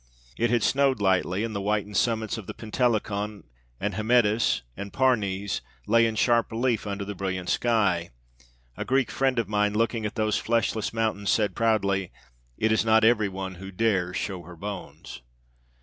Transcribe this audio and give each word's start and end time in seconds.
It 0.35 0.49
had 0.49 0.63
snowed 0.63 0.99
lightly 0.99 1.43
and 1.43 1.55
the 1.55 1.59
whitened 1.61 1.95
summits 1.95 2.35
of 2.35 2.47
Pentelicon 2.47 3.43
and 3.79 3.93
Hymettus 3.93 4.63
and 4.75 4.91
Parnes 4.91 5.61
lay 5.85 6.07
in 6.07 6.15
sharp 6.15 6.51
relief 6.51 6.87
under 6.87 7.05
the 7.05 7.13
brilliant 7.13 7.49
sky. 7.49 8.09
A 8.75 8.83
Greek 8.83 9.11
friend 9.11 9.37
of 9.37 9.47
mine, 9.47 9.75
looking 9.75 10.07
at 10.07 10.15
these 10.15 10.37
fleshless 10.37 10.91
mountains, 10.91 11.29
said 11.29 11.53
proudly, 11.53 12.11
'It 12.57 12.71
is 12.71 12.83
not 12.83 13.03
every 13.03 13.29
one 13.29 13.53
who 13.61 13.69
dares 13.71 14.17
show 14.17 14.41
her 14.41 14.55
bones.' 14.55 15.21